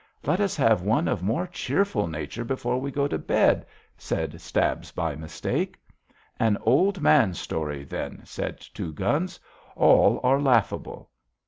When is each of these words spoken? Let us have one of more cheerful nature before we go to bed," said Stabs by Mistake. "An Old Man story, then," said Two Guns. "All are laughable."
Let 0.23 0.39
us 0.39 0.55
have 0.55 0.81
one 0.81 1.07
of 1.07 1.21
more 1.21 1.45
cheerful 1.45 2.07
nature 2.07 2.43
before 2.43 2.81
we 2.81 2.89
go 2.89 3.07
to 3.07 3.19
bed," 3.19 3.67
said 3.99 4.41
Stabs 4.41 4.91
by 4.91 5.13
Mistake. 5.15 5.77
"An 6.39 6.57
Old 6.61 7.01
Man 7.01 7.35
story, 7.35 7.83
then," 7.83 8.21
said 8.25 8.61
Two 8.61 8.93
Guns. 8.93 9.39
"All 9.75 10.19
are 10.23 10.41
laughable." 10.41 11.11